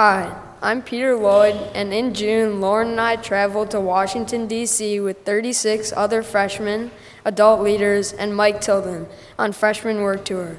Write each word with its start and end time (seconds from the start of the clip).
Hi, 0.00 0.32
I'm 0.62 0.82
Peter 0.82 1.16
Lloyd, 1.16 1.56
and 1.74 1.92
in 1.92 2.14
June, 2.14 2.60
Lauren 2.60 2.90
and 2.90 3.00
I 3.00 3.16
traveled 3.16 3.72
to 3.72 3.80
Washington, 3.80 4.46
D.C. 4.46 5.00
with 5.00 5.24
36 5.24 5.92
other 5.96 6.22
freshmen, 6.22 6.92
adult 7.24 7.62
leaders, 7.62 8.12
and 8.12 8.36
Mike 8.36 8.60
Tilden 8.60 9.08
on 9.40 9.50
Freshman 9.50 10.02
Work 10.02 10.24
Tour. 10.24 10.58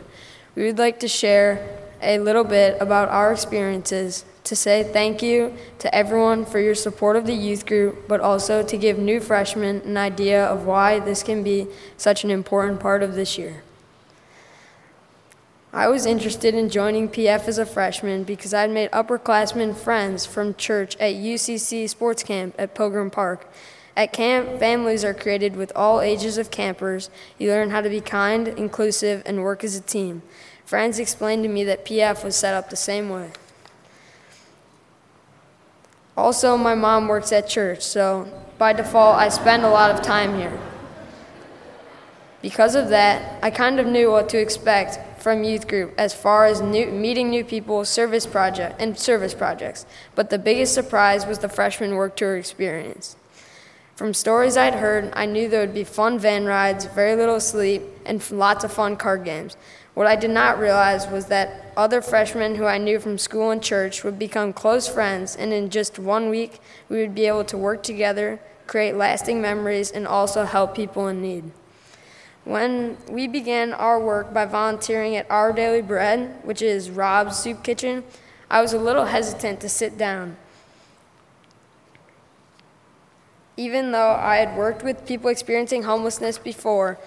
We 0.56 0.66
would 0.66 0.78
like 0.78 1.00
to 1.00 1.08
share 1.08 1.80
a 2.02 2.20
little 2.20 2.44
bit 2.44 2.82
about 2.82 3.08
our 3.08 3.32
experiences, 3.32 4.26
to 4.44 4.58
say 4.58 4.84
thank 4.84 5.24
you 5.24 5.54
to 5.78 5.96
everyone 5.96 6.44
for 6.44 6.60
your 6.60 6.76
support 6.76 7.16
of 7.16 7.26
the 7.26 7.34
youth 7.34 7.66
group, 7.66 8.10
but 8.10 8.20
also 8.20 8.62
to 8.62 8.78
give 8.78 9.00
new 9.00 9.22
freshmen 9.22 9.80
an 9.86 9.96
idea 9.96 10.46
of 10.46 10.66
why 10.66 11.00
this 11.00 11.24
can 11.24 11.44
be 11.44 11.66
such 11.96 12.26
an 12.26 12.30
important 12.30 12.82
part 12.82 13.02
of 13.02 13.16
this 13.16 13.38
year. 13.38 13.64
I 15.72 15.88
was 15.88 16.08
interested 16.08 16.56
in 16.56 16.70
joining 16.70 17.10
PF 17.10 17.48
as 17.48 17.60
a 17.60 17.66
freshman 17.66 18.24
because 18.24 18.56
I'd 18.56 18.72
made 18.72 18.90
upperclassmen 18.90 19.76
friends 19.76 20.26
from 20.26 20.56
church 20.56 20.96
at 20.96 21.14
UCC 21.14 21.88
Sports 21.88 22.24
Camp 22.24 22.56
at 22.58 22.74
Pilgrim 22.74 23.12
Park. 23.12 23.48
At 23.96 24.12
camp, 24.12 24.58
families 24.60 25.06
are 25.06 25.14
created 25.14 25.56
with 25.56 25.72
all 25.76 26.02
ages 26.02 26.40
of 26.40 26.50
campers. 26.50 27.12
You 27.38 27.52
learn 27.52 27.70
how 27.70 27.82
to 27.82 27.90
be 27.90 28.02
kind, 28.02 28.48
inclusive, 28.48 29.22
and 29.28 29.44
work 29.44 29.64
as 29.64 29.76
a 29.76 29.82
team. 29.82 30.24
Friends 30.66 30.98
explained 30.98 31.44
to 31.44 31.50
me 31.50 31.64
that 31.66 31.86
PF 31.86 32.24
was 32.24 32.36
set 32.36 32.56
up 32.56 32.72
the 32.72 32.76
same 32.76 33.10
way. 33.10 33.30
Also, 36.18 36.58
my 36.58 36.74
mom 36.74 37.08
works 37.08 37.32
at 37.32 37.48
church, 37.48 37.84
so 37.84 38.28
by 38.58 38.74
default, 38.74 39.18
I 39.18 39.30
spend 39.30 39.64
a 39.64 39.70
lot 39.70 39.92
of 39.92 40.02
time 40.02 40.36
here. 40.36 40.60
Because 42.42 42.74
of 42.74 42.90
that, 42.90 43.38
I 43.44 43.52
kind 43.52 43.80
of 43.80 43.86
knew 43.86 44.10
what 44.12 44.30
to 44.30 44.40
expect 44.40 44.98
from 45.22 45.44
youth 45.44 45.68
group 45.68 45.94
as 45.98 46.14
far 46.14 46.46
as 46.46 46.62
new, 46.62 46.88
meeting 46.88 47.30
new 47.30 47.44
people, 47.44 47.86
service 47.86 48.26
project, 48.26 48.82
and 48.82 48.98
service 48.98 49.34
projects. 49.34 49.86
But 50.16 50.30
the 50.30 50.40
biggest 50.40 50.74
surprise 50.74 51.26
was 51.26 51.40
the 51.40 51.50
freshman 51.50 51.96
work 51.96 52.16
tour 52.16 52.38
experience. 52.38 53.16
From 53.96 54.14
stories 54.14 54.56
I'd 54.56 54.76
heard, 54.76 55.12
I 55.14 55.26
knew 55.26 55.50
there 55.50 55.60
would 55.60 55.74
be 55.74 55.84
fun 55.84 56.20
van 56.20 56.46
rides, 56.46 56.86
very 56.86 57.18
little 57.18 57.42
sleep, 57.42 57.82
and 58.06 58.24
lots 58.32 58.64
of 58.64 58.72
fun 58.72 58.96
card 58.96 59.26
games. 59.26 59.58
What 59.94 60.08
I 60.08 60.16
did 60.16 60.30
not 60.30 60.58
realize 60.58 61.06
was 61.08 61.26
that 61.26 61.74
other 61.76 62.02
freshmen 62.02 62.56
who 62.56 62.66
I 62.66 62.78
knew 62.78 63.00
from 63.00 63.18
school 63.18 63.52
and 63.52 63.62
church 63.62 64.06
would 64.06 64.18
become 64.18 64.54
close 64.54 64.88
friends, 64.88 65.36
and 65.36 65.52
in 65.52 65.70
just 65.70 66.00
one 66.00 66.30
week, 66.30 66.62
we 66.88 67.02
would 67.02 67.14
be 67.14 67.26
able 67.26 67.44
to 67.44 67.58
work 67.58 67.84
together, 67.84 68.40
create 68.68 68.96
lasting 68.96 69.42
memories, 69.42 69.92
and 69.92 70.08
also 70.08 70.46
help 70.46 70.76
people 70.76 71.10
in 71.10 71.22
need. 71.22 71.52
When 72.46 72.98
we 73.10 73.28
began 73.28 73.74
our 73.74 74.00
work 74.00 74.34
by 74.34 74.46
volunteering 74.46 75.16
at 75.16 75.30
Our 75.30 75.54
Daily 75.54 75.82
Bread, 75.82 76.40
which 76.44 76.62
is 76.62 76.90
Rob's 76.90 77.38
soup 77.38 77.64
kitchen, 77.64 78.04
I 78.50 78.62
was 78.62 78.74
a 78.74 78.80
little 78.80 79.06
hesitant 79.06 79.60
to 79.62 79.70
sit 79.70 79.98
down. 79.98 80.38
Even 83.58 83.92
though 83.92 84.12
I 84.12 84.38
had 84.38 84.58
worked 84.58 84.84
with 84.84 85.06
people 85.06 85.30
experiencing 85.30 85.84
homelessness 85.84 86.38
before, 86.38 86.98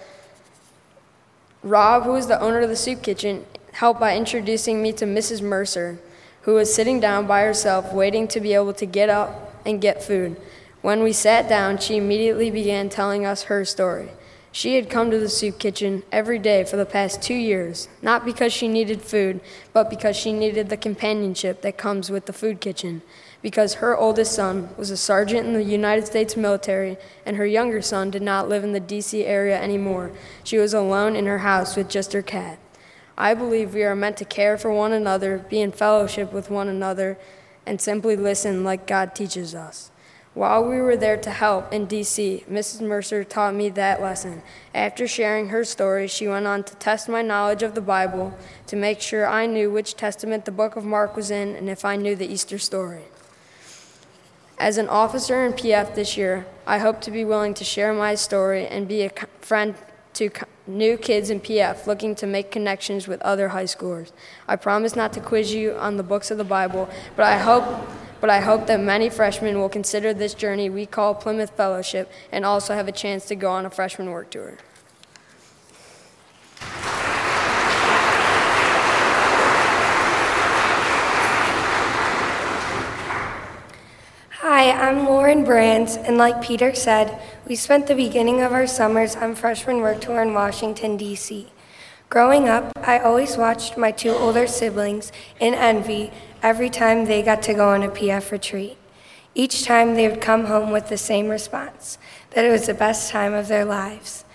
Rob, 1.63 2.03
who 2.03 2.11
was 2.11 2.27
the 2.27 2.39
owner 2.39 2.59
of 2.59 2.69
the 2.69 2.75
soup 2.75 3.01
kitchen, 3.01 3.45
helped 3.73 3.99
by 3.99 4.15
introducing 4.15 4.81
me 4.81 4.93
to 4.93 5.05
Mrs. 5.05 5.41
Mercer, 5.41 5.97
who 6.43 6.53
was 6.53 6.73
sitting 6.73 6.99
down 6.99 7.25
by 7.25 7.41
herself 7.41 7.91
waiting 7.91 8.27
to 8.27 8.39
be 8.39 8.53
able 8.53 8.73
to 8.73 8.85
get 8.85 9.09
up 9.09 9.53
and 9.65 9.81
get 9.81 10.03
food. 10.03 10.39
When 10.81 11.01
we 11.01 11.13
sat 11.13 11.49
down, 11.49 11.77
she 11.79 11.97
immediately 11.97 12.51
began 12.51 12.89
telling 12.89 13.25
us 13.25 13.43
her 13.43 13.65
story. 13.65 14.09
She 14.55 14.75
had 14.75 14.87
come 14.87 15.09
to 15.09 15.17
the 15.17 15.29
soup 15.29 15.57
kitchen 15.57 16.03
every 16.11 16.37
day 16.37 16.63
for 16.63 16.77
the 16.77 16.85
past 16.85 17.23
two 17.23 17.33
years, 17.33 17.87
not 18.03 18.23
because 18.23 18.53
she 18.53 18.67
needed 18.67 19.01
food, 19.01 19.41
but 19.73 19.89
because 19.89 20.15
she 20.15 20.31
needed 20.31 20.69
the 20.69 20.77
companionship 20.77 21.63
that 21.63 21.75
comes 21.75 22.11
with 22.11 22.27
the 22.27 22.33
food 22.33 22.61
kitchen. 22.61 23.01
Because 23.41 23.73
her 23.75 23.97
oldest 23.97 24.35
son 24.35 24.69
was 24.77 24.91
a 24.91 24.95
sergeant 24.95 25.47
in 25.47 25.53
the 25.53 25.63
United 25.63 26.05
States 26.05 26.37
military, 26.37 26.97
and 27.25 27.35
her 27.35 27.47
younger 27.47 27.81
son 27.81 28.11
did 28.11 28.21
not 28.21 28.47
live 28.47 28.63
in 28.63 28.73
the 28.73 28.79
D.C. 28.79 29.25
area 29.25 29.59
anymore. 29.59 30.11
She 30.43 30.59
was 30.59 30.75
alone 30.75 31.15
in 31.15 31.25
her 31.25 31.39
house 31.39 31.75
with 31.75 31.89
just 31.89 32.13
her 32.13 32.21
cat. 32.21 32.59
I 33.17 33.33
believe 33.33 33.73
we 33.73 33.83
are 33.83 33.95
meant 33.95 34.17
to 34.17 34.25
care 34.25 34.59
for 34.59 34.71
one 34.71 34.93
another, 34.93 35.39
be 35.49 35.61
in 35.61 35.71
fellowship 35.71 36.31
with 36.31 36.51
one 36.51 36.67
another, 36.67 37.17
and 37.65 37.81
simply 37.81 38.15
listen 38.15 38.63
like 38.63 38.85
God 38.85 39.15
teaches 39.15 39.55
us. 39.55 39.89
While 40.33 40.65
we 40.65 40.81
were 40.81 40.97
there 40.97 41.17
to 41.17 41.29
help 41.29 41.71
in 41.71 41.85
DC, 41.85 42.45
Mrs. 42.47 42.81
Mercer 42.81 43.23
taught 43.23 43.53
me 43.53 43.69
that 43.69 44.01
lesson. 44.01 44.41
After 44.73 45.07
sharing 45.07 45.49
her 45.49 45.63
story, 45.63 46.07
she 46.07 46.27
went 46.27 46.47
on 46.47 46.63
to 46.63 46.75
test 46.77 47.07
my 47.07 47.21
knowledge 47.21 47.61
of 47.61 47.75
the 47.75 47.81
Bible 47.81 48.33
to 48.65 48.75
make 48.75 48.99
sure 48.99 49.27
I 49.27 49.45
knew 49.45 49.69
which 49.69 49.95
testament 49.95 50.45
the 50.45 50.51
book 50.51 50.75
of 50.75 50.83
Mark 50.83 51.15
was 51.15 51.29
in 51.29 51.55
and 51.55 51.69
if 51.69 51.85
I 51.85 51.97
knew 51.97 52.15
the 52.15 52.25
Easter 52.25 52.57
story. 52.57 53.03
As 54.57 54.79
an 54.79 54.89
officer 54.89 55.45
in 55.45 55.53
PF 55.53 55.93
this 55.93 56.17
year, 56.17 56.47
I 56.65 56.79
hope 56.79 56.99
to 57.01 57.11
be 57.11 57.23
willing 57.23 57.53
to 57.55 57.63
share 57.63 57.93
my 57.93 58.15
story 58.15 58.65
and 58.65 58.87
be 58.87 59.03
a 59.03 59.11
friend 59.41 59.75
to 60.13 60.31
new 60.65 60.97
kids 60.97 61.29
in 61.29 61.41
PF 61.41 61.85
looking 61.85 62.15
to 62.15 62.25
make 62.25 62.49
connections 62.49 63.07
with 63.07 63.21
other 63.21 63.49
high 63.49 63.65
schoolers. 63.65 64.11
I 64.47 64.55
promise 64.55 64.95
not 64.95 65.13
to 65.13 65.19
quiz 65.19 65.53
you 65.53 65.73
on 65.73 65.97
the 65.97 66.03
books 66.03 66.31
of 66.31 66.39
the 66.39 66.43
Bible, 66.43 66.89
but 67.15 67.25
I 67.25 67.37
hope 67.37 67.87
but 68.23 68.29
I 68.29 68.39
hope 68.39 68.67
that 68.67 68.79
many 68.79 69.09
freshmen 69.09 69.59
will 69.59 69.67
consider 69.67 70.13
this 70.13 70.33
journey 70.33 70.69
we 70.69 70.85
call 70.85 71.13
Plymouth 71.13 71.49
Fellowship 71.57 72.09
and 72.31 72.45
also 72.45 72.73
have 72.73 72.87
a 72.87 72.91
chance 72.93 73.25
to 73.25 73.35
go 73.35 73.51
on 73.51 73.65
a 73.65 73.69
freshman 73.69 74.11
work 74.11 74.29
tour. 74.29 74.59
Hi, 84.29 84.71
I'm 84.71 85.05
Lauren 85.05 85.43
Brands, 85.43 85.97
and 85.97 86.17
like 86.17 86.41
Peter 86.41 86.73
said, 86.73 87.21
we 87.45 87.57
spent 87.57 87.87
the 87.87 87.95
beginning 87.95 88.41
of 88.41 88.53
our 88.53 88.67
summers 88.67 89.17
on 89.17 89.35
freshman 89.35 89.81
work 89.81 89.99
tour 89.99 90.21
in 90.21 90.33
Washington, 90.33 90.95
D.C. 90.95 91.52
Growing 92.13 92.47
up, 92.47 92.71
I 92.83 92.99
always 92.99 93.37
watched 93.37 93.75
my 93.75 93.89
two 93.89 94.11
older 94.11 94.45
siblings 94.45 95.11
in 95.39 95.55
envy 95.55 96.11
every 96.43 96.69
time 96.69 97.05
they 97.05 97.23
got 97.23 97.41
to 97.41 97.55
go 97.55 97.69
on 97.69 97.81
a 97.81 97.89
PF 97.89 98.29
retreat. 98.29 98.77
Each 99.33 99.65
time 99.65 99.95
they 99.95 100.07
would 100.07 100.21
come 100.21 100.45
home 100.45 100.69
with 100.69 100.89
the 100.89 100.95
same 100.95 101.27
response 101.27 101.97
that 102.29 102.45
it 102.45 102.51
was 102.51 102.67
the 102.67 102.75
best 102.75 103.09
time 103.09 103.33
of 103.33 103.47
their 103.47 103.65
lives. 103.65 104.25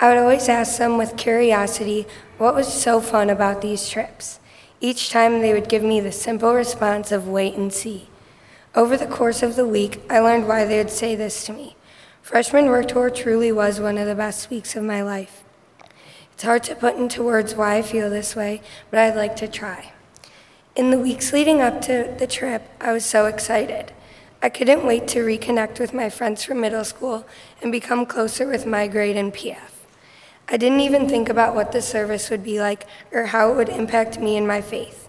I 0.00 0.08
would 0.08 0.18
always 0.18 0.48
ask 0.48 0.78
them 0.78 0.98
with 0.98 1.16
curiosity 1.16 2.08
what 2.38 2.56
was 2.56 2.66
so 2.66 3.00
fun 3.00 3.30
about 3.30 3.62
these 3.62 3.88
trips. 3.88 4.40
Each 4.80 5.08
time 5.08 5.40
they 5.40 5.54
would 5.54 5.68
give 5.68 5.84
me 5.84 6.00
the 6.00 6.10
simple 6.10 6.54
response 6.54 7.12
of 7.12 7.28
wait 7.28 7.54
and 7.54 7.72
see. 7.72 8.08
Over 8.74 8.96
the 8.96 9.06
course 9.06 9.44
of 9.44 9.54
the 9.54 9.64
week, 9.64 10.02
I 10.10 10.18
learned 10.18 10.48
why 10.48 10.64
they 10.64 10.78
would 10.78 10.90
say 10.90 11.14
this 11.14 11.46
to 11.46 11.52
me. 11.52 11.76
Freshman 12.20 12.66
Work 12.66 12.88
Tour 12.88 13.10
truly 13.10 13.52
was 13.52 13.78
one 13.78 13.96
of 13.96 14.08
the 14.08 14.16
best 14.16 14.50
weeks 14.50 14.74
of 14.74 14.82
my 14.82 15.04
life. 15.04 15.44
It's 16.38 16.44
hard 16.44 16.62
to 16.64 16.76
put 16.76 16.94
into 16.94 17.24
words 17.24 17.56
why 17.56 17.78
I 17.78 17.82
feel 17.82 18.08
this 18.08 18.36
way, 18.36 18.62
but 18.92 19.00
I'd 19.00 19.16
like 19.16 19.34
to 19.38 19.48
try. 19.48 19.92
In 20.76 20.92
the 20.92 20.98
weeks 21.00 21.32
leading 21.32 21.60
up 21.60 21.80
to 21.80 22.14
the 22.16 22.28
trip, 22.28 22.62
I 22.80 22.92
was 22.92 23.04
so 23.04 23.26
excited. 23.26 23.90
I 24.40 24.48
couldn't 24.48 24.86
wait 24.86 25.08
to 25.08 25.26
reconnect 25.26 25.80
with 25.80 25.92
my 25.92 26.08
friends 26.08 26.44
from 26.44 26.60
middle 26.60 26.84
school 26.84 27.26
and 27.60 27.72
become 27.72 28.06
closer 28.06 28.46
with 28.46 28.66
my 28.66 28.86
grade 28.86 29.16
and 29.16 29.34
PF. 29.34 29.82
I 30.48 30.56
didn't 30.56 30.78
even 30.78 31.08
think 31.08 31.28
about 31.28 31.56
what 31.56 31.72
the 31.72 31.82
service 31.82 32.30
would 32.30 32.44
be 32.44 32.60
like 32.60 32.86
or 33.10 33.24
how 33.24 33.50
it 33.50 33.56
would 33.56 33.68
impact 33.68 34.20
me 34.20 34.36
and 34.36 34.46
my 34.46 34.60
faith. 34.60 35.08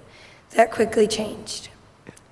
That 0.55 0.71
quickly 0.71 1.05
changed. 1.05 1.69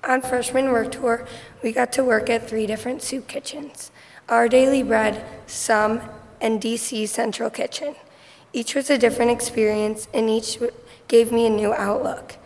On 0.02 0.20
freshman 0.20 0.72
work 0.72 0.90
tour, 0.90 1.24
we 1.62 1.70
got 1.70 1.92
to 1.92 2.02
work 2.02 2.28
at 2.28 2.48
three 2.48 2.66
different 2.66 3.02
soup 3.02 3.28
kitchens 3.28 3.92
Our 4.28 4.48
Daily 4.48 4.82
Bread, 4.82 5.24
Some, 5.46 6.00
and 6.40 6.60
DC 6.60 7.06
Central 7.06 7.48
Kitchen. 7.48 7.94
Each 8.52 8.74
was 8.74 8.88
a 8.90 8.98
different 8.98 9.30
experience, 9.30 10.08
and 10.14 10.30
each 10.30 10.58
gave 11.06 11.32
me 11.32 11.46
a 11.46 11.50
new 11.50 11.72
outlook. 11.74 12.36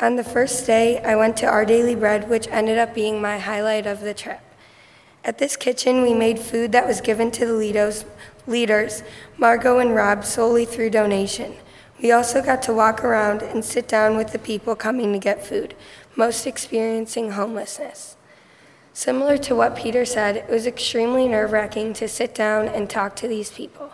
On 0.00 0.16
the 0.16 0.24
first 0.24 0.66
day, 0.66 1.00
I 1.02 1.14
went 1.14 1.36
to 1.38 1.46
Our 1.46 1.64
Daily 1.64 1.94
Bread, 1.94 2.28
which 2.28 2.48
ended 2.48 2.78
up 2.78 2.94
being 2.94 3.20
my 3.20 3.38
highlight 3.38 3.86
of 3.86 4.00
the 4.00 4.14
trip. 4.14 4.40
At 5.24 5.38
this 5.38 5.56
kitchen, 5.56 6.02
we 6.02 6.14
made 6.14 6.40
food 6.40 6.72
that 6.72 6.88
was 6.88 7.00
given 7.00 7.30
to 7.32 7.46
the 7.46 7.52
leaders, 7.52 8.04
leaders, 8.48 9.04
Margot 9.38 9.78
and 9.78 9.94
Rob, 9.94 10.24
solely 10.24 10.64
through 10.64 10.90
donation. 10.90 11.54
We 12.02 12.10
also 12.10 12.42
got 12.42 12.62
to 12.62 12.74
walk 12.74 13.04
around 13.04 13.42
and 13.42 13.64
sit 13.64 13.86
down 13.86 14.16
with 14.16 14.32
the 14.32 14.40
people 14.40 14.74
coming 14.74 15.12
to 15.12 15.20
get 15.20 15.46
food, 15.46 15.76
most 16.16 16.44
experiencing 16.48 17.32
homelessness. 17.32 18.16
Similar 18.92 19.38
to 19.38 19.54
what 19.54 19.76
Peter 19.76 20.04
said, 20.04 20.36
it 20.36 20.50
was 20.50 20.66
extremely 20.66 21.28
nerve 21.28 21.52
wracking 21.52 21.92
to 21.94 22.08
sit 22.08 22.34
down 22.34 22.66
and 22.66 22.90
talk 22.90 23.14
to 23.16 23.28
these 23.28 23.52
people. 23.52 23.92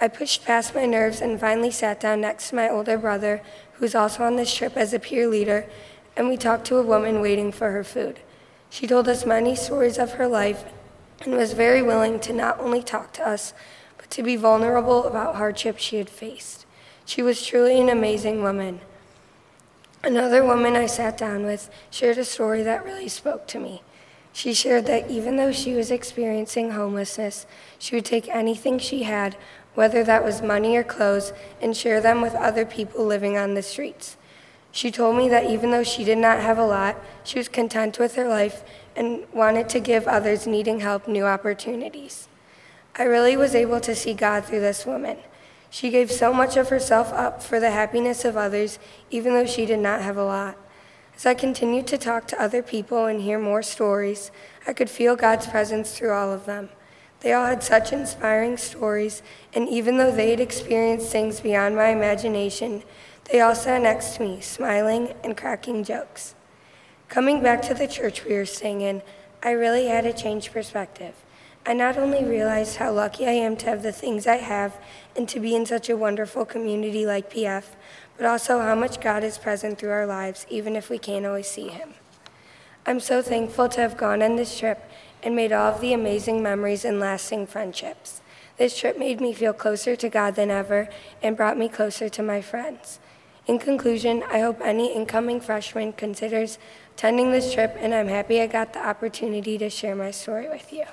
I 0.00 0.08
pushed 0.08 0.46
past 0.46 0.74
my 0.74 0.86
nerves 0.86 1.20
and 1.20 1.38
finally 1.38 1.70
sat 1.70 2.00
down 2.00 2.22
next 2.22 2.50
to 2.50 2.54
my 2.54 2.70
older 2.70 2.96
brother, 2.96 3.42
who's 3.74 3.94
also 3.94 4.24
on 4.24 4.36
this 4.36 4.54
trip 4.54 4.76
as 4.76 4.94
a 4.94 4.98
peer 4.98 5.28
leader, 5.28 5.66
and 6.16 6.28
we 6.28 6.38
talked 6.38 6.66
to 6.66 6.78
a 6.78 6.82
woman 6.82 7.20
waiting 7.20 7.52
for 7.52 7.70
her 7.72 7.84
food. 7.84 8.20
She 8.70 8.86
told 8.86 9.08
us 9.08 9.26
many 9.26 9.54
stories 9.54 9.98
of 9.98 10.12
her 10.12 10.26
life 10.26 10.64
and 11.20 11.34
was 11.34 11.52
very 11.52 11.82
willing 11.82 12.18
to 12.20 12.32
not 12.32 12.58
only 12.60 12.82
talk 12.82 13.12
to 13.14 13.28
us, 13.28 13.52
but 13.98 14.08
to 14.10 14.22
be 14.22 14.36
vulnerable 14.36 15.04
about 15.04 15.36
hardships 15.36 15.82
she 15.82 15.96
had 15.96 16.08
faced. 16.08 16.64
She 17.04 17.20
was 17.20 17.44
truly 17.44 17.78
an 17.78 17.90
amazing 17.90 18.42
woman. 18.42 18.80
Another 20.02 20.42
woman 20.42 20.76
I 20.76 20.86
sat 20.86 21.18
down 21.18 21.44
with 21.44 21.68
shared 21.90 22.16
a 22.16 22.24
story 22.24 22.62
that 22.62 22.84
really 22.84 23.08
spoke 23.08 23.46
to 23.48 23.60
me. 23.60 23.82
She 24.32 24.54
shared 24.54 24.86
that 24.86 25.10
even 25.10 25.36
though 25.36 25.52
she 25.52 25.74
was 25.74 25.90
experiencing 25.90 26.70
homelessness, 26.70 27.46
she 27.78 27.96
would 27.96 28.04
take 28.04 28.28
anything 28.28 28.78
she 28.78 29.02
had, 29.02 29.36
whether 29.74 30.04
that 30.04 30.24
was 30.24 30.42
money 30.42 30.76
or 30.76 30.84
clothes, 30.84 31.32
and 31.60 31.76
share 31.76 32.00
them 32.00 32.20
with 32.20 32.34
other 32.34 32.64
people 32.64 33.04
living 33.04 33.36
on 33.36 33.54
the 33.54 33.62
streets. 33.62 34.16
She 34.72 34.90
told 34.90 35.16
me 35.16 35.28
that 35.28 35.50
even 35.50 35.70
though 35.70 35.82
she 35.82 36.04
did 36.04 36.18
not 36.18 36.40
have 36.40 36.58
a 36.58 36.66
lot, 36.66 36.96
she 37.24 37.38
was 37.38 37.48
content 37.48 37.98
with 37.98 38.14
her 38.14 38.28
life 38.28 38.62
and 38.94 39.24
wanted 39.32 39.68
to 39.70 39.80
give 39.80 40.06
others 40.06 40.46
needing 40.46 40.80
help 40.80 41.08
new 41.08 41.24
opportunities. 41.24 42.28
I 42.96 43.04
really 43.04 43.36
was 43.36 43.54
able 43.54 43.80
to 43.80 43.94
see 43.94 44.14
God 44.14 44.44
through 44.44 44.60
this 44.60 44.86
woman. 44.86 45.18
She 45.70 45.90
gave 45.90 46.10
so 46.10 46.32
much 46.32 46.56
of 46.56 46.68
herself 46.68 47.12
up 47.12 47.42
for 47.42 47.60
the 47.60 47.70
happiness 47.70 48.24
of 48.24 48.36
others, 48.36 48.78
even 49.10 49.34
though 49.34 49.46
she 49.46 49.66
did 49.66 49.78
not 49.78 50.02
have 50.02 50.16
a 50.16 50.24
lot. 50.24 50.56
As 51.16 51.26
I 51.26 51.34
continued 51.34 51.86
to 51.88 51.98
talk 51.98 52.26
to 52.28 52.42
other 52.42 52.62
people 52.62 53.06
and 53.06 53.20
hear 53.20 53.38
more 53.38 53.62
stories, 53.62 54.30
I 54.66 54.72
could 54.72 54.90
feel 54.90 55.16
God's 55.16 55.46
presence 55.46 55.96
through 55.96 56.12
all 56.12 56.32
of 56.32 56.46
them. 56.46 56.70
They 57.20 57.32
all 57.34 57.46
had 57.46 57.62
such 57.62 57.92
inspiring 57.92 58.56
stories, 58.56 59.22
and 59.52 59.68
even 59.68 59.98
though 59.98 60.10
they'd 60.10 60.40
experienced 60.40 61.10
things 61.10 61.40
beyond 61.40 61.76
my 61.76 61.88
imagination, 61.88 62.82
they 63.30 63.40
all 63.40 63.54
sat 63.54 63.82
next 63.82 64.16
to 64.16 64.22
me, 64.22 64.40
smiling 64.40 65.14
and 65.22 65.36
cracking 65.36 65.84
jokes. 65.84 66.34
Coming 67.08 67.42
back 67.42 67.60
to 67.62 67.74
the 67.74 67.86
church 67.86 68.24
we 68.24 68.34
were 68.34 68.46
staying 68.46 68.80
in, 68.80 69.02
I 69.42 69.50
really 69.50 69.86
had 69.86 70.06
a 70.06 70.12
change 70.12 70.52
perspective. 70.52 71.14
I 71.66 71.74
not 71.74 71.98
only 71.98 72.24
realized 72.24 72.76
how 72.76 72.92
lucky 72.92 73.26
I 73.26 73.32
am 73.32 73.54
to 73.58 73.66
have 73.66 73.82
the 73.82 73.92
things 73.92 74.26
I 74.26 74.36
have 74.36 74.78
and 75.14 75.28
to 75.28 75.38
be 75.40 75.54
in 75.54 75.66
such 75.66 75.90
a 75.90 75.96
wonderful 75.96 76.46
community 76.46 77.04
like 77.04 77.30
PF, 77.30 77.64
but 78.16 78.24
also 78.24 78.60
how 78.60 78.74
much 78.74 79.00
God 79.00 79.22
is 79.22 79.36
present 79.36 79.78
through 79.78 79.90
our 79.90 80.06
lives, 80.06 80.46
even 80.48 80.74
if 80.74 80.88
we 80.88 80.98
can't 80.98 81.26
always 81.26 81.50
see 81.50 81.68
Him. 81.68 81.94
I'm 82.86 82.98
so 82.98 83.20
thankful 83.20 83.68
to 83.68 83.80
have 83.82 83.98
gone 83.98 84.22
on 84.22 84.36
this 84.36 84.58
trip 84.58 84.90
and 85.22 85.36
made 85.36 85.52
all 85.52 85.72
of 85.72 85.80
the 85.80 85.92
amazing 85.92 86.42
memories 86.42 86.84
and 86.84 87.00
lasting 87.00 87.46
friendships. 87.46 88.20
This 88.56 88.78
trip 88.78 88.98
made 88.98 89.20
me 89.20 89.32
feel 89.32 89.52
closer 89.52 89.96
to 89.96 90.08
God 90.08 90.34
than 90.34 90.50
ever 90.50 90.88
and 91.22 91.36
brought 91.36 91.56
me 91.56 91.68
closer 91.68 92.08
to 92.08 92.22
my 92.22 92.40
friends. 92.40 92.98
In 93.46 93.58
conclusion, 93.58 94.22
I 94.30 94.40
hope 94.40 94.60
any 94.62 94.94
incoming 94.94 95.40
freshman 95.40 95.92
considers 95.94 96.58
attending 96.94 97.32
this 97.32 97.54
trip, 97.54 97.74
and 97.78 97.94
I'm 97.94 98.08
happy 98.08 98.40
I 98.40 98.46
got 98.46 98.74
the 98.74 98.86
opportunity 98.86 99.56
to 99.58 99.70
share 99.70 99.96
my 99.96 100.10
story 100.10 100.48
with 100.48 100.72
you. 100.72 100.84